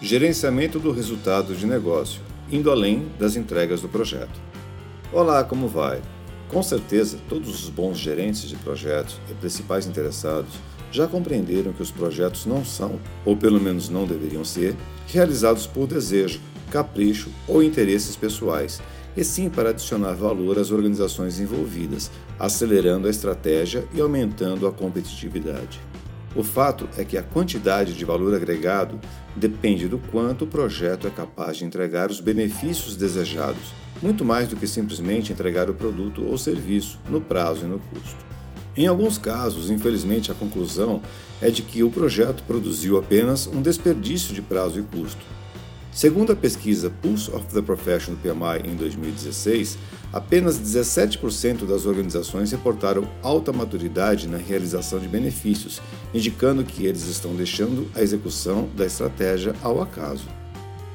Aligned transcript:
Gerenciamento 0.00 0.78
do 0.78 0.92
resultado 0.92 1.54
de 1.54 1.64
negócio, 1.64 2.20
indo 2.52 2.70
além 2.70 3.08
das 3.18 3.34
entregas 3.34 3.80
do 3.80 3.88
projeto. 3.88 4.38
Olá, 5.10 5.42
como 5.42 5.68
vai? 5.68 6.02
Com 6.48 6.62
certeza, 6.62 7.18
todos 7.30 7.64
os 7.64 7.70
bons 7.70 7.96
gerentes 7.96 8.42
de 8.42 8.56
projetos 8.56 9.18
e 9.30 9.32
principais 9.32 9.86
interessados 9.86 10.52
já 10.92 11.06
compreenderam 11.06 11.72
que 11.72 11.80
os 11.80 11.90
projetos 11.90 12.44
não 12.44 12.62
são, 12.62 13.00
ou 13.24 13.34
pelo 13.38 13.58
menos 13.58 13.88
não 13.88 14.04
deveriam 14.04 14.44
ser, 14.44 14.76
realizados 15.08 15.66
por 15.66 15.86
desejo, 15.86 16.42
capricho 16.70 17.30
ou 17.48 17.62
interesses 17.62 18.16
pessoais, 18.16 18.82
e 19.16 19.24
sim 19.24 19.48
para 19.48 19.70
adicionar 19.70 20.12
valor 20.12 20.58
às 20.58 20.70
organizações 20.70 21.40
envolvidas, 21.40 22.10
acelerando 22.38 23.06
a 23.06 23.10
estratégia 23.10 23.88
e 23.94 24.00
aumentando 24.02 24.66
a 24.66 24.72
competitividade. 24.72 25.80
O 26.36 26.42
fato 26.42 26.86
é 26.98 27.04
que 27.04 27.16
a 27.16 27.22
quantidade 27.22 27.94
de 27.94 28.04
valor 28.04 28.34
agregado 28.34 29.00
depende 29.34 29.88
do 29.88 29.96
quanto 29.96 30.44
o 30.44 30.46
projeto 30.46 31.06
é 31.06 31.10
capaz 31.10 31.56
de 31.56 31.64
entregar 31.64 32.10
os 32.10 32.20
benefícios 32.20 32.94
desejados, 32.94 33.72
muito 34.02 34.22
mais 34.22 34.46
do 34.46 34.54
que 34.54 34.66
simplesmente 34.66 35.32
entregar 35.32 35.70
o 35.70 35.74
produto 35.74 36.22
ou 36.26 36.36
serviço 36.36 37.00
no 37.08 37.22
prazo 37.22 37.64
e 37.64 37.68
no 37.68 37.78
custo. 37.78 38.26
Em 38.76 38.86
alguns 38.86 39.16
casos, 39.16 39.70
infelizmente, 39.70 40.30
a 40.30 40.34
conclusão 40.34 41.00
é 41.40 41.48
de 41.48 41.62
que 41.62 41.82
o 41.82 41.90
projeto 41.90 42.42
produziu 42.46 42.98
apenas 42.98 43.46
um 43.46 43.62
desperdício 43.62 44.34
de 44.34 44.42
prazo 44.42 44.78
e 44.78 44.82
custo, 44.82 45.24
Segundo 45.96 46.30
a 46.30 46.36
pesquisa 46.36 46.90
Pulse 47.00 47.30
of 47.30 47.46
the 47.54 47.62
Profession 47.62 48.12
do 48.12 48.18
PMI 48.18 48.70
em 48.70 48.76
2016, 48.76 49.78
apenas 50.12 50.60
17% 50.60 51.64
das 51.64 51.86
organizações 51.86 52.52
reportaram 52.52 53.08
alta 53.22 53.50
maturidade 53.50 54.28
na 54.28 54.36
realização 54.36 54.98
de 54.98 55.08
benefícios, 55.08 55.80
indicando 56.12 56.62
que 56.64 56.84
eles 56.84 57.08
estão 57.08 57.34
deixando 57.34 57.90
a 57.94 58.02
execução 58.02 58.68
da 58.76 58.84
estratégia 58.84 59.54
ao 59.62 59.80
acaso. 59.80 60.28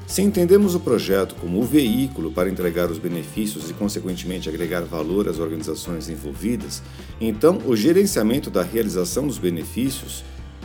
Se 0.06 0.22
entendemos 0.22 0.76
o 0.76 0.80
projeto 0.80 1.34
como 1.34 1.58
o 1.58 1.64
veículo 1.64 2.30
para 2.30 2.48
entregar 2.48 2.88
os 2.88 2.98
benefícios 2.98 3.68
e, 3.68 3.74
consequentemente, 3.74 4.48
agregar 4.48 4.82
valor 4.82 5.28
às 5.28 5.40
organizações 5.40 6.08
envolvidas, 6.08 6.80
então 7.20 7.60
o 7.66 7.74
gerenciamento 7.74 8.50
da 8.50 8.62
realização 8.62 9.26
dos 9.26 9.38
benefícios, 9.38 10.22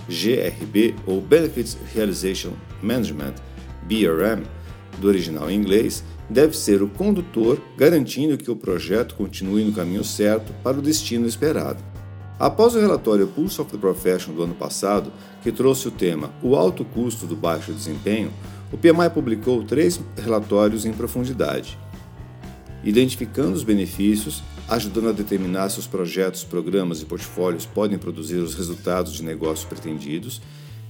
GRB 0.08 0.94
ou 1.08 1.20
Benefits 1.20 1.76
Realization 1.92 2.52
Management, 2.84 3.34
BRM, 3.88 4.44
do 5.00 5.08
original 5.08 5.50
em 5.50 5.56
inglês, 5.56 6.04
deve 6.30 6.58
ser 6.58 6.82
o 6.82 6.90
condutor, 6.90 7.62
garantindo 7.78 8.38
que 8.38 8.52
o 8.52 8.56
projeto 8.56 9.16
continue 9.16 9.64
no 9.64 9.72
caminho 9.72 10.04
certo 10.04 10.54
para 10.64 10.78
o 10.78 10.82
destino 10.82 11.28
esperado. 11.28 11.82
Após 12.40 12.76
o 12.76 12.80
relatório 12.80 13.28
Pulse 13.28 13.60
of 13.60 13.72
the 13.72 13.78
Profession 13.78 14.34
do 14.34 14.44
ano 14.44 14.54
passado, 14.54 15.12
que 15.42 15.52
trouxe 15.52 15.88
o 15.88 15.92
tema 15.92 16.32
O 16.44 16.56
alto 16.56 16.86
custo 16.86 17.26
do 17.26 17.36
baixo 17.36 17.74
desempenho, 17.74 18.32
o 18.72 18.78
PMI 18.78 19.10
publicou 19.12 19.64
três 19.64 20.00
relatórios 20.18 20.86
em 20.86 20.92
profundidade, 20.92 21.80
identificando 22.84 23.54
os 23.54 23.64
benefícios, 23.64 24.44
ajudando 24.68 25.10
a 25.10 25.14
determinar 25.14 25.70
se 25.70 25.80
os 25.80 25.88
projetos, 25.88 26.44
programas 26.44 27.02
e 27.02 27.06
portfólios 27.06 27.66
podem 27.66 27.98
produzir 27.98 28.36
os 28.36 28.54
resultados 28.54 29.14
de 29.14 29.24
negócio 29.24 29.68
pretendidos 29.68 30.42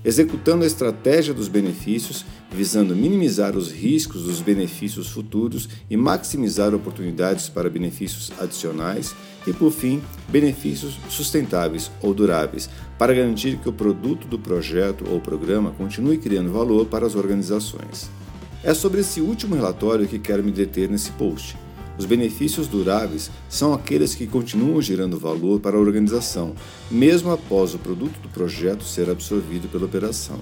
executando 0.08 0.64
a 0.64 0.68
estratégia 0.68 1.34
dos 1.34 1.50
benefícios, 1.50 2.26
visando 2.50 2.96
minimizar 2.96 3.58
os 3.58 3.70
riscos 3.70 4.24
dos 4.24 4.40
benefícios 4.40 5.10
futuros 5.10 5.68
e 5.90 5.98
maximizar 5.98 6.74
oportunidades 6.74 7.50
para 7.50 7.70
benefícios 7.70 8.32
adicionais, 8.40 9.14
e, 9.46 9.52
por 9.52 9.70
fim, 9.70 10.02
benefícios 10.30 10.98
sustentáveis 11.10 11.92
ou 12.02 12.14
duráveis, 12.14 12.70
para 12.98 13.14
garantir 13.14 13.58
que 13.58 13.68
o 13.68 13.74
produto 13.74 14.30
do 14.30 14.40
projeto 14.40 15.04
ou 15.10 15.20
programa 15.20 15.72
continue 15.72 16.18
criando 16.18 16.54
valor 16.54 16.86
para 16.86 17.06
as 17.06 17.14
organizações. 17.14 18.10
É 18.64 18.74
sobre 18.74 19.02
esse 19.02 19.20
último 19.20 19.56
relatório 19.56 20.08
que 20.08 20.20
quero 20.20 20.42
me 20.42 20.52
deter 20.52 20.90
nesse 20.90 21.12
post 21.12 21.58
os 21.98 22.06
benefícios 22.06 22.68
duráveis 22.68 23.32
são 23.50 23.74
aqueles 23.74 24.14
que 24.14 24.28
continuam 24.28 24.82
gerando 24.82 25.20
valor 25.20 25.60
para 25.60 25.76
a 25.76 25.80
organização, 25.80 26.54
mesmo 26.92 27.32
após 27.32 27.74
o 27.74 27.80
produto 27.80 28.20
do 28.22 28.30
projeto 28.30 28.84
ser 28.84 29.10
absorvido 29.10 29.68
pela 29.68 29.86
operação. 29.86 30.40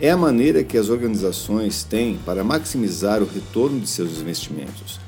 É 0.00 0.10
a 0.10 0.16
maneira 0.16 0.64
que 0.64 0.78
as 0.78 0.88
organizações 0.88 1.82
têm 1.84 2.18
para 2.24 2.44
maximizar 2.44 3.22
o 3.22 3.26
retorno 3.26 3.80
de 3.80 3.88
seus 3.88 4.20
investimentos. 4.20 5.00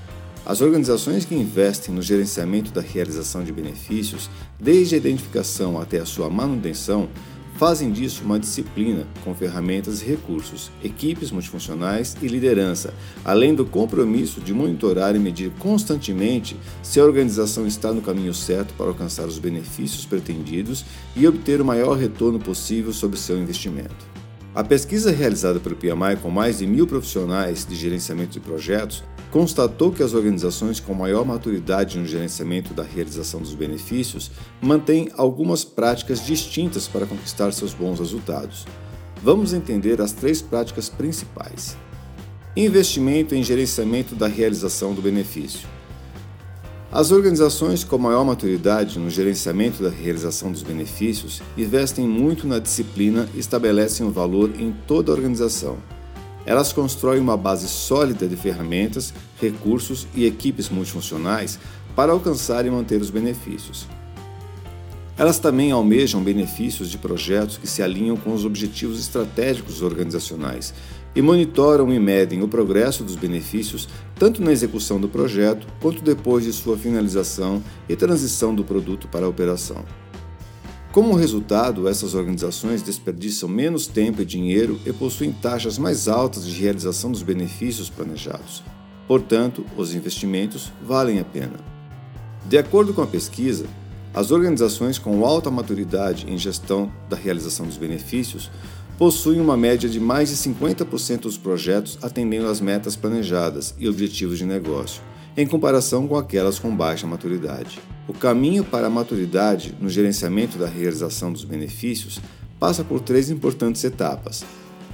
As 0.46 0.60
organizações 0.60 1.24
que 1.24 1.34
investem 1.34 1.94
no 1.94 2.02
gerenciamento 2.02 2.70
da 2.70 2.82
realização 2.82 3.42
de 3.42 3.50
benefícios, 3.50 4.28
desde 4.60 4.94
a 4.94 4.98
identificação 4.98 5.80
até 5.80 5.98
a 5.98 6.06
sua 6.06 6.28
manutenção, 6.28 7.08
fazem 7.56 7.90
disso 7.90 8.24
uma 8.24 8.38
disciplina 8.38 9.06
com 9.22 9.34
ferramentas 9.34 10.02
e 10.02 10.04
recursos, 10.04 10.70
equipes 10.82 11.30
multifuncionais 11.30 12.16
e 12.20 12.26
liderança, 12.26 12.92
além 13.24 13.54
do 13.54 13.64
compromisso 13.64 14.40
de 14.40 14.52
monitorar 14.52 15.14
e 15.14 15.18
medir 15.18 15.50
constantemente 15.58 16.56
se 16.82 17.00
a 17.00 17.04
organização 17.04 17.66
está 17.66 17.92
no 17.92 18.02
caminho 18.02 18.34
certo 18.34 18.74
para 18.74 18.86
alcançar 18.86 19.26
os 19.26 19.38
benefícios 19.38 20.04
pretendidos 20.04 20.84
e 21.16 21.26
obter 21.26 21.60
o 21.60 21.64
maior 21.64 21.96
retorno 21.96 22.38
possível 22.38 22.92
sobre 22.92 23.18
seu 23.18 23.38
investimento. 23.38 24.23
A 24.54 24.62
pesquisa 24.62 25.10
realizada 25.10 25.58
pelo 25.58 25.74
PMI 25.74 26.16
com 26.22 26.30
mais 26.30 26.58
de 26.58 26.66
mil 26.66 26.86
profissionais 26.86 27.66
de 27.66 27.74
gerenciamento 27.74 28.34
de 28.34 28.40
projetos 28.40 29.02
constatou 29.32 29.90
que 29.90 30.00
as 30.00 30.14
organizações 30.14 30.78
com 30.78 30.94
maior 30.94 31.24
maturidade 31.24 31.98
no 31.98 32.06
gerenciamento 32.06 32.72
da 32.72 32.84
realização 32.84 33.40
dos 33.40 33.52
benefícios 33.52 34.30
mantêm 34.62 35.10
algumas 35.16 35.64
práticas 35.64 36.24
distintas 36.24 36.86
para 36.86 37.04
conquistar 37.04 37.50
seus 37.52 37.74
bons 37.74 37.98
resultados. 37.98 38.64
Vamos 39.24 39.52
entender 39.52 40.00
as 40.00 40.12
três 40.12 40.40
práticas 40.40 40.88
principais. 40.88 41.76
Investimento 42.56 43.34
em 43.34 43.42
gerenciamento 43.42 44.14
da 44.14 44.28
realização 44.28 44.94
do 44.94 45.02
benefício. 45.02 45.73
As 46.94 47.10
organizações 47.10 47.82
com 47.82 47.98
maior 47.98 48.24
maturidade 48.24 49.00
no 49.00 49.10
gerenciamento 49.10 49.82
da 49.82 49.90
realização 49.90 50.52
dos 50.52 50.62
benefícios 50.62 51.42
investem 51.58 52.06
muito 52.06 52.46
na 52.46 52.60
disciplina 52.60 53.28
e 53.34 53.40
estabelecem 53.40 54.06
o 54.06 54.12
valor 54.12 54.52
em 54.60 54.72
toda 54.86 55.10
a 55.10 55.14
organização. 55.16 55.76
Elas 56.46 56.72
constroem 56.72 57.20
uma 57.20 57.36
base 57.36 57.66
sólida 57.66 58.28
de 58.28 58.36
ferramentas, 58.36 59.12
recursos 59.40 60.06
e 60.14 60.24
equipes 60.24 60.68
multifuncionais 60.68 61.58
para 61.96 62.12
alcançar 62.12 62.64
e 62.64 62.70
manter 62.70 63.00
os 63.00 63.10
benefícios. 63.10 63.88
Elas 65.16 65.38
também 65.38 65.70
almejam 65.70 66.22
benefícios 66.22 66.90
de 66.90 66.98
projetos 66.98 67.56
que 67.56 67.68
se 67.68 67.82
alinham 67.82 68.16
com 68.16 68.32
os 68.32 68.44
objetivos 68.44 68.98
estratégicos 68.98 69.80
organizacionais 69.80 70.74
e 71.14 71.22
monitoram 71.22 71.92
e 71.92 72.00
medem 72.00 72.42
o 72.42 72.48
progresso 72.48 73.04
dos 73.04 73.14
benefícios 73.14 73.88
tanto 74.16 74.42
na 74.42 74.50
execução 74.50 75.00
do 75.00 75.08
projeto 75.08 75.66
quanto 75.80 76.02
depois 76.02 76.44
de 76.44 76.52
sua 76.52 76.76
finalização 76.76 77.62
e 77.88 77.94
transição 77.94 78.52
do 78.52 78.64
produto 78.64 79.06
para 79.06 79.26
a 79.26 79.28
operação. 79.28 79.84
Como 80.90 81.14
resultado, 81.14 81.88
essas 81.88 82.14
organizações 82.14 82.82
desperdiçam 82.82 83.48
menos 83.48 83.86
tempo 83.86 84.22
e 84.22 84.24
dinheiro 84.24 84.78
e 84.86 84.92
possuem 84.92 85.32
taxas 85.32 85.76
mais 85.78 86.08
altas 86.08 86.46
de 86.46 86.60
realização 86.60 87.10
dos 87.10 87.22
benefícios 87.22 87.90
planejados. 87.90 88.62
Portanto, 89.06 89.64
os 89.76 89.94
investimentos 89.94 90.72
valem 90.84 91.18
a 91.18 91.24
pena. 91.24 91.58
De 92.46 92.58
acordo 92.58 92.94
com 92.94 93.02
a 93.02 93.06
pesquisa, 93.06 93.66
as 94.14 94.30
organizações 94.30 94.96
com 94.96 95.26
alta 95.26 95.50
maturidade 95.50 96.30
em 96.30 96.38
gestão 96.38 96.90
da 97.08 97.16
realização 97.16 97.66
dos 97.66 97.76
benefícios 97.76 98.48
possuem 98.96 99.40
uma 99.40 99.56
média 99.56 99.88
de 99.88 99.98
mais 99.98 100.28
de 100.28 100.36
50% 100.36 101.22
dos 101.22 101.36
projetos 101.36 101.98
atendendo 102.00 102.46
às 102.46 102.60
metas 102.60 102.94
planejadas 102.94 103.74
e 103.76 103.88
objetivos 103.88 104.38
de 104.38 104.46
negócio, 104.46 105.02
em 105.36 105.44
comparação 105.44 106.06
com 106.06 106.16
aquelas 106.16 106.60
com 106.60 106.74
baixa 106.74 107.08
maturidade. 107.08 107.80
O 108.06 108.12
caminho 108.12 108.62
para 108.62 108.86
a 108.86 108.90
maturidade 108.90 109.74
no 109.80 109.88
gerenciamento 109.88 110.58
da 110.58 110.68
realização 110.68 111.32
dos 111.32 111.42
benefícios 111.42 112.20
passa 112.60 112.84
por 112.84 113.00
três 113.00 113.30
importantes 113.30 113.82
etapas: 113.82 114.44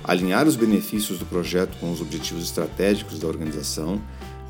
alinhar 0.02 0.46
os 0.48 0.56
benefícios 0.56 1.18
do 1.18 1.26
projeto 1.26 1.76
com 1.78 1.92
os 1.92 2.00
objetivos 2.00 2.44
estratégicos 2.44 3.18
da 3.18 3.28
organização, 3.28 4.00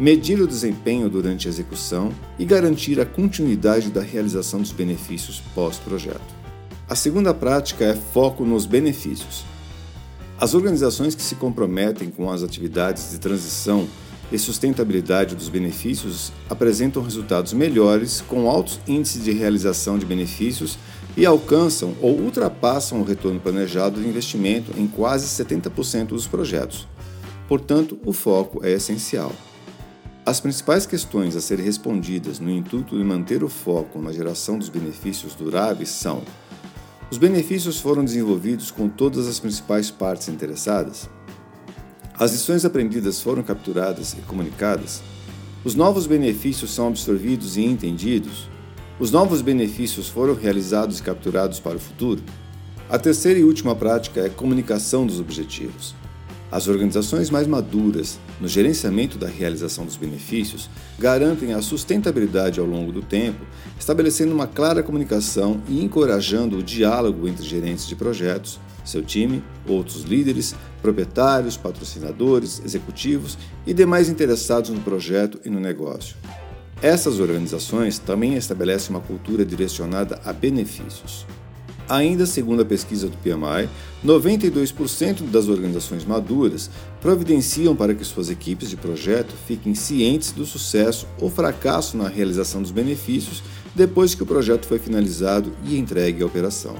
medir 0.00 0.40
o 0.40 0.46
desempenho 0.46 1.10
durante 1.10 1.46
a 1.46 1.50
execução 1.50 2.10
e 2.38 2.44
garantir 2.46 2.98
a 2.98 3.04
continuidade 3.04 3.90
da 3.90 4.00
realização 4.00 4.62
dos 4.62 4.72
benefícios 4.72 5.42
pós-projeto. 5.54 6.40
A 6.88 6.94
segunda 6.94 7.34
prática 7.34 7.84
é 7.84 7.94
foco 7.94 8.42
nos 8.42 8.64
benefícios. 8.64 9.44
As 10.38 10.54
organizações 10.54 11.14
que 11.14 11.20
se 11.20 11.34
comprometem 11.34 12.08
com 12.08 12.30
as 12.30 12.42
atividades 12.42 13.10
de 13.10 13.18
transição 13.18 13.86
e 14.32 14.38
sustentabilidade 14.38 15.34
dos 15.34 15.50
benefícios 15.50 16.32
apresentam 16.48 17.02
resultados 17.02 17.52
melhores 17.52 18.22
com 18.22 18.48
altos 18.48 18.80
índices 18.88 19.22
de 19.22 19.32
realização 19.32 19.98
de 19.98 20.06
benefícios 20.06 20.78
e 21.14 21.26
alcançam 21.26 21.94
ou 22.00 22.18
ultrapassam 22.18 23.02
o 23.02 23.04
retorno 23.04 23.38
planejado 23.38 24.00
de 24.00 24.08
investimento 24.08 24.72
em 24.78 24.86
quase 24.86 25.26
70% 25.26 26.06
dos 26.06 26.26
projetos. 26.26 26.88
Portanto, 27.46 27.98
o 28.02 28.14
foco 28.14 28.64
é 28.64 28.70
essencial. 28.70 29.30
As 30.24 30.38
principais 30.38 30.84
questões 30.84 31.34
a 31.34 31.40
serem 31.40 31.64
respondidas 31.64 32.38
no 32.38 32.50
intuito 32.50 32.96
de 32.96 33.02
manter 33.02 33.42
o 33.42 33.48
foco 33.48 34.00
na 34.00 34.12
geração 34.12 34.58
dos 34.58 34.68
benefícios 34.68 35.34
duráveis 35.34 35.88
são 35.88 36.22
os 37.10 37.18
benefícios 37.18 37.80
foram 37.80 38.04
desenvolvidos 38.04 38.70
com 38.70 38.88
todas 38.88 39.26
as 39.26 39.40
principais 39.40 39.90
partes 39.90 40.28
interessadas? 40.28 41.10
As 42.16 42.30
lições 42.30 42.64
aprendidas 42.64 43.20
foram 43.20 43.42
capturadas 43.42 44.12
e 44.12 44.20
comunicadas? 44.22 45.02
Os 45.64 45.74
novos 45.74 46.06
benefícios 46.06 46.70
são 46.70 46.86
absorvidos 46.86 47.56
e 47.56 47.64
entendidos? 47.64 48.48
Os 49.00 49.10
novos 49.10 49.42
benefícios 49.42 50.08
foram 50.08 50.34
realizados 50.34 51.00
e 51.00 51.02
capturados 51.02 51.58
para 51.58 51.78
o 51.78 51.80
futuro? 51.80 52.22
A 52.88 52.96
terceira 52.96 53.40
e 53.40 53.44
última 53.44 53.74
prática 53.74 54.20
é 54.20 54.28
comunicação 54.28 55.04
dos 55.04 55.18
objetivos. 55.18 55.96
As 56.52 56.66
organizações 56.66 57.30
mais 57.30 57.46
maduras 57.46 58.18
no 58.40 58.48
gerenciamento 58.48 59.16
da 59.16 59.28
realização 59.28 59.84
dos 59.84 59.96
benefícios 59.96 60.68
garantem 60.98 61.54
a 61.54 61.62
sustentabilidade 61.62 62.58
ao 62.58 62.66
longo 62.66 62.90
do 62.90 63.02
tempo, 63.02 63.46
estabelecendo 63.78 64.34
uma 64.34 64.48
clara 64.48 64.82
comunicação 64.82 65.62
e 65.68 65.82
encorajando 65.84 66.58
o 66.58 66.62
diálogo 66.62 67.28
entre 67.28 67.46
gerentes 67.46 67.86
de 67.86 67.94
projetos, 67.94 68.58
seu 68.84 69.00
time, 69.00 69.44
outros 69.64 70.02
líderes, 70.02 70.56
proprietários, 70.82 71.56
patrocinadores, 71.56 72.60
executivos 72.64 73.38
e 73.64 73.72
demais 73.72 74.08
interessados 74.08 74.70
no 74.70 74.80
projeto 74.80 75.40
e 75.44 75.50
no 75.50 75.60
negócio. 75.60 76.16
Essas 76.82 77.20
organizações 77.20 77.98
também 77.98 78.34
estabelecem 78.34 78.90
uma 78.90 79.02
cultura 79.02 79.44
direcionada 79.44 80.18
a 80.24 80.32
benefícios. 80.32 81.26
Ainda 81.90 82.24
segundo 82.24 82.62
a 82.62 82.64
pesquisa 82.64 83.08
do 83.08 83.16
PMI, 83.16 83.68
92% 84.06 85.22
das 85.28 85.48
organizações 85.48 86.04
maduras 86.04 86.70
providenciam 87.00 87.74
para 87.74 87.92
que 87.96 88.04
suas 88.04 88.30
equipes 88.30 88.70
de 88.70 88.76
projeto 88.76 89.34
fiquem 89.44 89.74
cientes 89.74 90.30
do 90.30 90.46
sucesso 90.46 91.08
ou 91.18 91.28
fracasso 91.28 91.96
na 91.96 92.08
realização 92.08 92.62
dos 92.62 92.70
benefícios 92.70 93.42
depois 93.74 94.14
que 94.14 94.22
o 94.22 94.26
projeto 94.26 94.66
foi 94.66 94.78
finalizado 94.78 95.50
e 95.64 95.76
entregue 95.76 96.22
à 96.22 96.26
operação. 96.26 96.76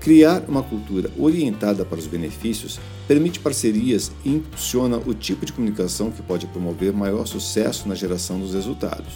Criar 0.00 0.42
uma 0.48 0.62
cultura 0.62 1.10
orientada 1.18 1.84
para 1.84 1.98
os 1.98 2.06
benefícios 2.06 2.80
permite 3.06 3.40
parcerias 3.40 4.10
e 4.24 4.30
impulsiona 4.30 4.96
o 4.96 5.12
tipo 5.12 5.44
de 5.44 5.52
comunicação 5.52 6.10
que 6.10 6.22
pode 6.22 6.46
promover 6.46 6.94
maior 6.94 7.26
sucesso 7.26 7.86
na 7.86 7.94
geração 7.94 8.40
dos 8.40 8.54
resultados. 8.54 9.12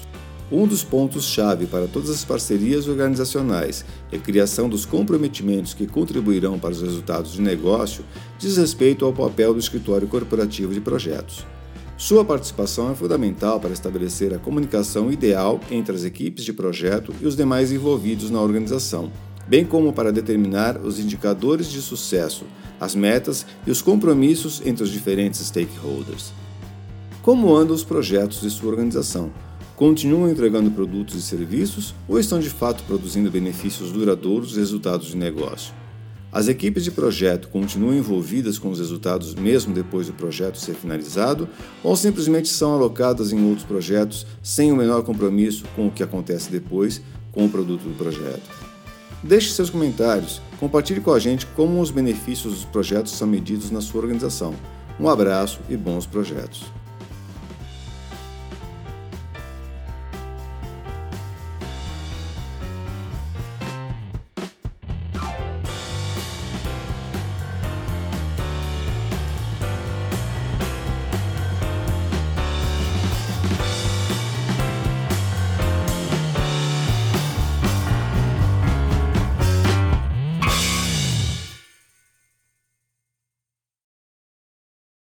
Um 0.51 0.65
dos 0.65 0.85
pontos-chave 0.85 1.67
para 1.67 1.89
todas 1.89 2.09
as 2.09 2.25
parcerias 2.25 2.87
organizacionais 2.87 3.85
e 4.13 4.17
a 4.17 4.19
criação 4.19 4.69
dos 4.69 4.87
comprometimentos 4.87 5.75
que 5.75 5.89
contribuirão 5.89 6.57
para 6.57 6.71
os 6.71 6.81
resultados 6.81 7.33
de 7.33 7.43
negócio 7.43 8.05
diz 8.39 8.57
respeito 8.57 9.05
ao 9.05 9.13
papel 9.13 9.53
do 9.53 9.59
escritório 9.59 10.07
corporativo 10.07 10.73
de 10.73 10.81
projetos. 10.81 11.45
Sua 11.97 12.25
participação 12.25 12.93
é 12.93 12.95
fundamental 12.95 13.59
para 13.59 13.73
estabelecer 13.73 14.33
a 14.35 14.39
comunicação 14.39 15.11
ideal 15.11 15.59
entre 15.69 15.97
as 15.97 16.05
equipes 16.05 16.45
de 16.45 16.53
projeto 16.53 17.13
e 17.21 17.27
os 17.27 17.35
demais 17.35 17.73
envolvidos 17.73 18.31
na 18.31 18.41
organização, 18.41 19.11
bem 19.49 19.65
como 19.65 19.93
para 19.93 20.13
determinar 20.13 20.77
os 20.77 21.01
indicadores 21.01 21.69
de 21.69 21.81
sucesso, 21.81 22.45
as 22.79 22.95
metas 22.95 23.47
e 23.67 23.71
os 23.71 23.83
compromissos 23.83 24.63
entre 24.65 24.85
os 24.85 24.93
diferentes 24.93 25.41
stakeholders. 25.41 26.33
Como 27.23 27.53
andam 27.53 27.75
os 27.75 27.83
projetos 27.83 28.43
de 28.43 28.51
sua 28.51 28.71
organização? 28.71 29.33
Continuam 29.77 30.31
entregando 30.31 30.71
produtos 30.71 31.15
e 31.15 31.23
serviços 31.23 31.95
ou 32.09 32.19
estão 32.19 32.41
de 32.41 32.49
fato 32.49 32.83
produzindo 32.85 33.31
benefícios 33.31 33.93
duradouros 33.93 34.57
e 34.57 34.59
resultados 34.59 35.09
de 35.09 35.17
negócio? 35.17 35.75
As 36.33 36.49
equipes 36.49 36.83
de 36.83 36.91
projeto 36.91 37.49
continuam 37.49 37.95
envolvidas 37.95 38.59
com 38.59 38.71
os 38.71 38.79
resultados 38.79 39.35
mesmo 39.35 39.75
depois 39.75 40.07
do 40.07 40.15
projeto 40.15 40.59
ser 40.59 40.75
finalizado 40.75 41.47
ou 41.85 41.95
simplesmente 41.95 42.49
são 42.49 42.73
alocadas 42.73 43.33
em 43.33 43.49
outros 43.49 43.67
projetos 43.67 44.27
sem 44.43 44.73
o 44.73 44.77
menor 44.77 45.03
compromisso 45.03 45.65
com 45.77 45.87
o 45.87 45.91
que 45.91 46.03
acontece 46.03 46.51
depois 46.51 47.03
com 47.31 47.45
o 47.45 47.51
produto 47.51 47.83
do 47.83 47.97
projeto? 47.97 48.51
Deixe 49.23 49.51
seus 49.51 49.69
comentários, 49.69 50.41
compartilhe 50.59 51.01
com 51.01 51.13
a 51.13 51.19
gente 51.19 51.47
como 51.49 51.81
os 51.81 51.91
benefícios 51.91 52.55
dos 52.55 52.65
projetos 52.65 53.13
são 53.13 53.29
medidos 53.29 53.71
na 53.71 53.83
sua 53.83 54.01
organização. 54.01 54.55
Um 54.99 55.09
abraço 55.09 55.61
e 55.69 55.77
bons 55.77 56.07
projetos! 56.07 56.65